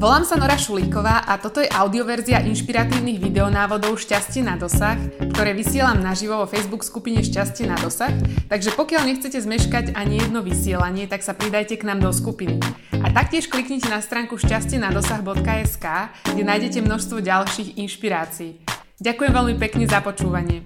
Volám 0.00 0.24
sa 0.24 0.40
Nora 0.40 0.56
Šulíková 0.56 1.28
a 1.28 1.36
toto 1.36 1.60
je 1.60 1.68
audioverzia 1.68 2.40
inšpiratívnych 2.48 3.20
videonávodov 3.20 4.00
Šťastie 4.00 4.40
na 4.40 4.56
dosah, 4.56 4.96
ktoré 5.36 5.52
vysielam 5.52 6.00
naživo 6.00 6.40
vo 6.40 6.48
Facebook 6.48 6.88
skupine 6.88 7.20
Šťastie 7.20 7.68
na 7.68 7.76
dosah, 7.76 8.08
takže 8.48 8.72
pokiaľ 8.80 9.04
nechcete 9.04 9.36
zmeškať 9.36 9.92
ani 9.92 10.24
jedno 10.24 10.40
vysielanie, 10.40 11.04
tak 11.04 11.20
sa 11.20 11.36
pridajte 11.36 11.76
k 11.76 11.84
nám 11.84 12.00
do 12.00 12.16
skupiny. 12.16 12.56
A 12.96 13.12
taktiež 13.12 13.52
kliknite 13.52 13.92
na 13.92 14.00
stránku 14.00 14.40
šťastieNadosah.sk, 14.40 15.86
kde 16.32 16.42
nájdete 16.48 16.80
množstvo 16.80 17.20
ďalších 17.20 17.76
inšpirácií. 17.76 18.56
Ďakujem 19.04 19.32
veľmi 19.36 19.60
pekne 19.60 19.84
za 19.84 20.00
počúvanie. 20.00 20.64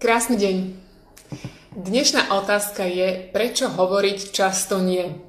Krásny 0.00 0.40
deň. 0.40 0.56
Dnešná 1.76 2.32
otázka 2.32 2.88
je, 2.88 3.28
prečo 3.28 3.68
hovoriť 3.68 4.32
často 4.32 4.80
nie? 4.80 5.27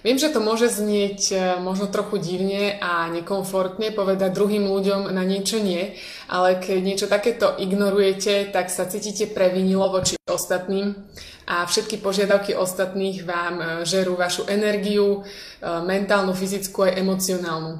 Viem, 0.00 0.16
že 0.16 0.32
to 0.32 0.40
môže 0.40 0.72
znieť 0.72 1.20
e, 1.28 1.36
možno 1.60 1.84
trochu 1.84 2.16
divne 2.16 2.80
a 2.80 3.12
nekomfortne 3.12 3.92
povedať 3.92 4.32
druhým 4.32 4.64
ľuďom 4.64 5.12
na 5.12 5.20
niečo 5.28 5.60
nie, 5.60 5.92
ale 6.24 6.56
keď 6.56 6.78
niečo 6.80 7.06
takéto 7.06 7.52
ignorujete, 7.60 8.48
tak 8.48 8.72
sa 8.72 8.88
cítite 8.88 9.28
previnilo 9.28 9.92
voči 9.92 10.16
ostatným 10.24 10.96
a 11.44 11.68
všetky 11.68 12.00
požiadavky 12.00 12.56
ostatných 12.56 13.28
vám 13.28 13.54
e, 13.60 13.64
žerú 13.84 14.16
vašu 14.16 14.48
energiu, 14.48 15.20
e, 15.20 15.68
mentálnu, 15.84 16.32
fyzickú 16.32 16.88
aj 16.88 16.96
emocionálnu. 16.96 17.72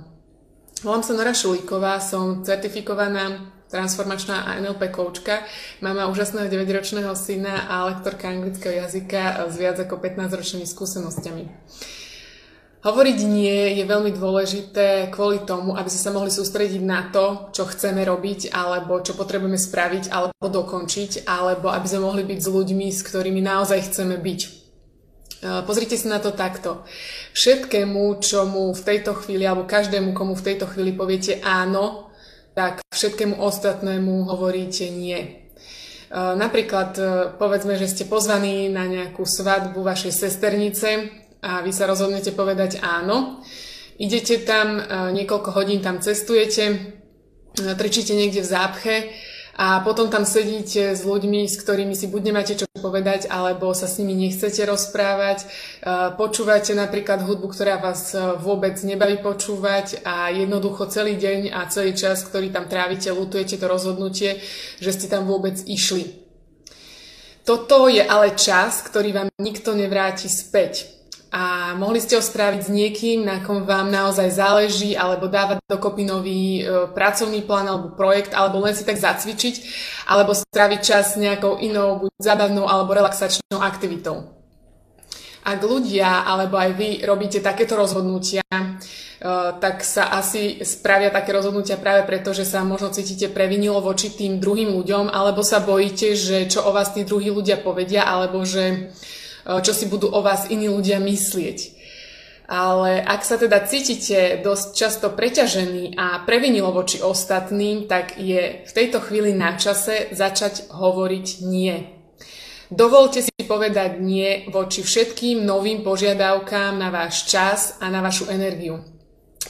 Volám 0.85 1.01
sa 1.01 1.17
Nora 1.17 1.33
Šulíková, 1.33 2.05
som 2.05 2.45
certifikovaná 2.45 3.49
transformačná 3.73 4.45
a 4.45 4.61
NLP 4.61 4.93
koučka. 4.93 5.41
Mama 5.81 6.11
úžasného 6.11 6.53
9-ročného 6.53 7.17
syna 7.17 7.71
a 7.71 7.89
lektorka 7.89 8.29
anglického 8.29 8.77
jazyka 8.77 9.47
s 9.49 9.55
viac 9.57 9.79
ako 9.79 9.97
15-ročnými 10.03 10.67
skúsenostiami. 10.69 11.45
Hovoriť 12.81 13.19
nie 13.29 13.77
je 13.77 13.85
veľmi 13.85 14.09
dôležité 14.17 15.13
kvôli 15.13 15.45
tomu, 15.45 15.77
aby 15.77 15.93
sme 15.93 16.01
sa 16.01 16.17
mohli 16.17 16.33
sústrediť 16.33 16.81
na 16.81 17.13
to, 17.13 17.53
čo 17.53 17.69
chceme 17.69 18.01
robiť, 18.09 18.49
alebo 18.57 19.05
čo 19.05 19.13
potrebujeme 19.13 19.61
spraviť, 19.61 20.09
alebo 20.09 20.49
dokončiť, 20.49 21.29
alebo 21.29 21.69
aby 21.69 21.85
sme 21.85 22.09
mohli 22.09 22.25
byť 22.25 22.41
s 22.41 22.49
ľuďmi, 22.49 22.89
s 22.89 23.05
ktorými 23.05 23.45
naozaj 23.45 23.85
chceme 23.85 24.17
byť. 24.17 24.41
E, 24.41 24.49
pozrite 25.69 26.01
sa 26.01 26.17
na 26.17 26.25
to 26.25 26.33
takto. 26.33 26.81
Všetkému, 27.37 28.17
čomu 28.25 28.73
v 28.73 28.81
tejto 28.81 29.13
chvíli, 29.13 29.45
alebo 29.45 29.69
každému, 29.69 30.17
komu 30.17 30.33
v 30.33 30.47
tejto 30.49 30.65
chvíli 30.65 30.97
poviete 30.97 31.37
áno, 31.45 32.09
tak 32.57 32.81
všetkému 32.97 33.45
ostatnému 33.45 34.25
hovoríte 34.25 34.89
nie. 34.89 35.21
E, 35.21 35.29
napríklad 36.17 36.97
e, 36.97 37.05
povedzme, 37.37 37.77
že 37.77 37.93
ste 37.93 38.09
pozvaní 38.09 38.73
na 38.73 38.89
nejakú 38.89 39.29
svadbu 39.29 39.85
vašej 39.85 40.17
sesternice 40.17 40.89
a 41.41 41.65
vy 41.65 41.73
sa 41.73 41.89
rozhodnete 41.89 42.37
povedať 42.37 42.85
áno. 42.85 43.41
Idete 44.01 44.41
tam, 44.45 44.81
e, 44.81 44.83
niekoľko 45.13 45.51
hodín 45.53 45.85
tam 45.85 46.01
cestujete, 46.01 46.65
e, 46.69 46.75
trčíte 47.77 48.17
niekde 48.17 48.41
v 48.41 48.49
zápche 48.49 48.95
a 49.61 49.85
potom 49.85 50.09
tam 50.09 50.25
sedíte 50.25 50.97
s 50.97 51.05
ľuďmi, 51.05 51.45
s 51.45 51.61
ktorými 51.61 51.93
si 51.93 52.09
buď 52.09 52.23
nemáte 52.33 52.57
čo 52.57 52.65
povedať, 52.81 53.29
alebo 53.29 53.77
sa 53.77 53.85
s 53.85 54.01
nimi 54.01 54.17
nechcete 54.17 54.65
rozprávať. 54.65 55.45
E, 55.45 55.47
počúvate 56.17 56.73
napríklad 56.73 57.25
hudbu, 57.25 57.53
ktorá 57.53 57.77
vás 57.77 58.17
vôbec 58.41 58.77
nebaví 58.85 59.21
počúvať 59.21 60.01
a 60.05 60.33
jednoducho 60.33 60.89
celý 60.89 61.21
deň 61.21 61.53
a 61.53 61.69
celý 61.69 61.93
čas, 61.93 62.25
ktorý 62.25 62.49
tam 62.53 62.73
trávite, 62.73 63.13
lutujete 63.13 63.61
to 63.61 63.69
rozhodnutie, 63.69 64.41
že 64.81 64.97
ste 64.97 65.13
tam 65.13 65.29
vôbec 65.29 65.61
išli. 65.69 66.25
Toto 67.45 67.89
je 67.89 68.01
ale 68.01 68.37
čas, 68.37 68.81
ktorý 68.85 69.13
vám 69.13 69.29
nikto 69.41 69.77
nevráti 69.77 70.29
späť 70.29 71.00
a 71.31 71.79
mohli 71.79 72.03
ste 72.03 72.19
ho 72.19 72.23
spraviť 72.23 72.61
s 72.67 72.71
niekým, 72.75 73.23
na 73.23 73.39
kom 73.39 73.63
vám 73.63 73.87
naozaj 73.87 74.35
záleží, 74.35 74.99
alebo 74.99 75.31
dávať 75.31 75.63
dokopy 75.63 76.03
nový 76.03 76.67
e, 76.67 76.91
pracovný 76.91 77.47
plán 77.47 77.71
alebo 77.71 77.95
projekt, 77.95 78.35
alebo 78.35 78.59
len 78.67 78.75
si 78.75 78.83
tak 78.83 78.99
zacvičiť, 78.99 79.55
alebo 80.11 80.35
straviť 80.35 80.81
čas 80.83 81.15
nejakou 81.15 81.63
inou, 81.63 82.03
buď 82.03 82.11
zabavnou 82.19 82.67
alebo 82.67 82.99
relaxačnou 82.99 83.63
aktivitou. 83.63 84.27
Ak 85.47 85.63
ľudia, 85.63 86.27
alebo 86.27 86.59
aj 86.59 86.71
vy 86.75 86.89
robíte 87.07 87.39
takéto 87.39 87.79
rozhodnutia, 87.79 88.43
e, 88.51 88.67
tak 89.63 89.87
sa 89.87 90.11
asi 90.19 90.67
spravia 90.67 91.15
také 91.15 91.31
rozhodnutia 91.31 91.79
práve 91.79 92.11
preto, 92.11 92.35
že 92.35 92.43
sa 92.43 92.67
možno 92.67 92.91
cítite 92.91 93.31
previnilo 93.31 93.79
voči 93.79 94.11
tým 94.11 94.43
druhým 94.43 94.75
ľuďom, 94.75 95.07
alebo 95.15 95.47
sa 95.47 95.63
bojíte, 95.63 96.19
že 96.19 96.51
čo 96.51 96.67
o 96.67 96.75
vás 96.75 96.91
tí 96.91 97.07
druhí 97.07 97.31
ľudia 97.31 97.63
povedia, 97.63 98.03
alebo 98.03 98.43
že 98.43 98.91
čo 99.45 99.73
si 99.73 99.87
budú 99.87 100.11
o 100.11 100.21
vás 100.21 100.51
iní 100.51 100.69
ľudia 100.69 100.99
myslieť. 100.99 101.81
Ale 102.51 102.99
ak 102.99 103.23
sa 103.23 103.39
teda 103.39 103.63
cítite 103.63 104.43
dosť 104.43 104.67
často 104.75 105.07
preťažený 105.15 105.95
a 105.95 106.27
previnilo 106.27 106.75
voči 106.75 106.99
ostatným, 106.99 107.87
tak 107.87 108.19
je 108.19 108.67
v 108.67 108.73
tejto 108.75 108.99
chvíli 108.99 109.31
na 109.31 109.55
čase 109.55 110.11
začať 110.11 110.67
hovoriť 110.67 111.47
nie. 111.47 111.95
Dovolte 112.67 113.23
si 113.23 113.31
povedať 113.47 114.03
nie 114.03 114.51
voči 114.51 114.83
všetkým 114.83 115.47
novým 115.47 115.87
požiadavkám 115.87 116.75
na 116.75 116.91
váš 116.91 117.31
čas 117.31 117.79
a 117.79 117.87
na 117.87 118.03
vašu 118.03 118.27
energiu. 118.27 118.83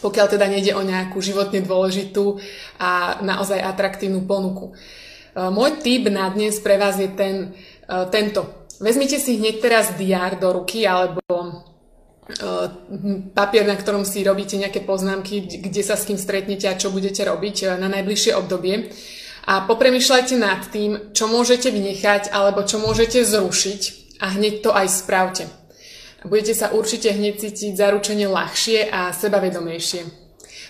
Pokiaľ 0.05 0.27
teda 0.37 0.45
nejde 0.49 0.77
o 0.77 0.85
nejakú 0.85 1.25
životne 1.25 1.65
dôležitú 1.65 2.37
a 2.77 3.21
naozaj 3.25 3.65
atraktívnu 3.65 4.29
ponuku. 4.29 4.77
Môj 5.37 5.81
tip 5.81 6.05
na 6.13 6.29
dnes 6.29 6.61
pre 6.61 6.77
vás 6.77 7.01
je 7.01 7.09
ten, 7.09 7.57
tento. 8.13 8.60
Vezmite 8.81 9.21
si 9.21 9.37
hneď 9.37 9.61
teraz 9.61 9.93
diár 10.01 10.41
do 10.41 10.57
ruky 10.57 10.89
alebo 10.89 11.21
uh, 11.29 12.67
papier, 13.37 13.69
na 13.69 13.77
ktorom 13.77 14.09
si 14.09 14.25
robíte 14.25 14.57
nejaké 14.57 14.81
poznámky, 14.81 15.61
kde 15.61 15.85
sa 15.85 16.01
s 16.01 16.09
kým 16.09 16.17
stretnete 16.17 16.65
a 16.65 16.81
čo 16.81 16.89
budete 16.89 17.21
robiť 17.29 17.57
uh, 17.69 17.69
na 17.77 17.93
najbližšie 17.93 18.33
obdobie. 18.41 18.89
A 19.45 19.69
popremýšľajte 19.69 20.35
nad 20.41 20.65
tým, 20.73 21.13
čo 21.13 21.29
môžete 21.29 21.69
vynechať 21.69 22.33
alebo 22.33 22.65
čo 22.65 22.81
môžete 22.81 23.21
zrušiť 23.21 23.81
a 24.25 24.41
hneď 24.41 24.65
to 24.65 24.73
aj 24.73 24.87
spravte. 24.89 25.45
Budete 26.25 26.57
sa 26.57 26.73
určite 26.73 27.13
hneď 27.13 27.37
cítiť 27.37 27.77
zaručene 27.77 28.29
ľahšie 28.29 28.89
a 28.89 29.13
sebavedomejšie. 29.13 30.05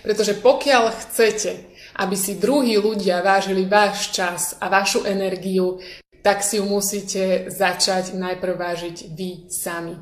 Pretože 0.03 0.39
pokiaľ 0.39 0.83
chcete, 0.99 1.51
aby 1.99 2.15
si 2.15 2.39
druhí 2.39 2.75
ľudia 2.79 3.19
vážili 3.19 3.67
váš 3.67 4.15
čas 4.15 4.55
a 4.59 4.71
vašu 4.71 5.03
energiu, 5.03 5.79
tak 6.21 6.45
si 6.45 6.57
ju 6.61 6.65
musíte 6.65 7.49
začať 7.49 8.13
najprv 8.13 8.53
vážiť 8.57 8.97
vy 9.13 9.49
sami. 9.49 9.97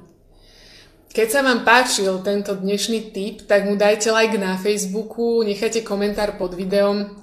Keď 1.10 1.28
sa 1.28 1.42
vám 1.42 1.66
páčil 1.66 2.22
tento 2.22 2.54
dnešný 2.54 3.10
tip, 3.10 3.50
tak 3.50 3.66
mu 3.66 3.74
dajte 3.74 4.14
like 4.14 4.38
na 4.38 4.62
Facebooku, 4.62 5.42
nechajte 5.42 5.82
komentár 5.82 6.38
pod 6.38 6.54
videom 6.54 7.18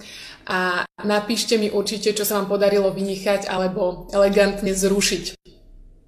a 0.51 0.83
napíšte 1.07 1.55
mi 1.55 1.71
určite, 1.71 2.11
čo 2.11 2.27
sa 2.27 2.43
vám 2.43 2.51
podarilo 2.51 2.91
vynechať 2.91 3.47
alebo 3.47 4.11
elegantne 4.11 4.75
zrušiť. 4.75 5.46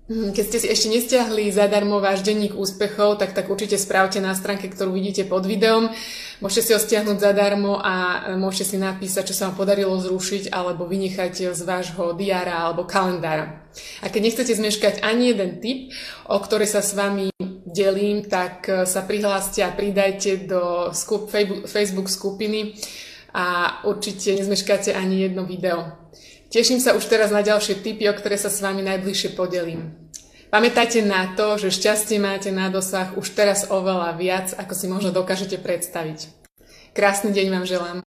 Hm, 0.09 0.33
keď 0.33 0.45
ste 0.49 0.59
si 0.65 0.69
ešte 0.73 0.89
nestiahli 0.89 1.53
zadarmo 1.53 2.01
váš 2.01 2.25
denník 2.25 2.57
úspechov, 2.57 3.21
tak 3.21 3.37
tak 3.37 3.45
určite 3.45 3.77
správte 3.77 4.25
na 4.25 4.33
stránke, 4.33 4.73
ktorú 4.73 4.97
vidíte 4.97 5.29
pod 5.29 5.45
videom. 5.45 5.93
Môžete 6.41 6.65
si 6.65 6.73
ho 6.73 6.81
stiahnuť 6.81 7.21
zadarmo 7.21 7.77
a 7.77 8.25
môžete 8.41 8.73
si 8.73 8.77
napísať, 8.81 9.29
čo 9.29 9.37
sa 9.37 9.53
vám 9.53 9.61
podarilo 9.61 9.93
zrušiť 10.01 10.49
alebo 10.49 10.89
vynechať 10.89 11.53
z 11.53 11.61
vášho 11.61 12.17
diára 12.17 12.57
alebo 12.57 12.89
kalendára. 12.89 13.69
A 14.01 14.09
keď 14.09 14.21
nechcete 14.33 14.57
zmeškať 14.57 15.05
ani 15.05 15.37
jeden 15.37 15.61
tip, 15.61 15.93
o 16.25 16.41
ktorý 16.41 16.65
sa 16.65 16.81
s 16.81 16.97
vami 16.97 17.29
delím, 17.69 18.25
tak 18.25 18.65
sa 18.89 19.05
prihláste 19.05 19.61
a 19.61 19.77
pridajte 19.77 20.49
do 20.49 20.89
Facebook 21.69 22.09
skupiny 22.09 22.81
a 23.37 23.77
určite 23.85 24.33
nezmeškáte 24.41 24.97
ani 24.97 25.29
jedno 25.29 25.45
video. 25.45 26.09
Teším 26.49 26.81
sa 26.81 26.97
už 26.97 27.05
teraz 27.13 27.29
na 27.29 27.45
ďalšie 27.45 27.85
tipy, 27.85 28.09
o 28.09 28.17
ktoré 28.17 28.41
sa 28.41 28.49
s 28.49 28.65
vami 28.65 28.81
najbližšie 28.81 29.37
podelím. 29.37 29.93
Pamätajte 30.49 31.05
na 31.05 31.37
to, 31.37 31.61
že 31.61 31.77
šťastie 31.77 32.17
máte 32.17 32.49
na 32.49 32.73
dosah 32.73 33.13
už 33.21 33.37
teraz 33.37 33.69
oveľa 33.69 34.17
viac, 34.17 34.57
ako 34.57 34.73
si 34.73 34.89
možno 34.89 35.13
dokážete 35.13 35.61
predstaviť. 35.61 36.33
Krásny 36.97 37.37
deň 37.37 37.47
vám 37.53 37.67
želám. 37.69 37.99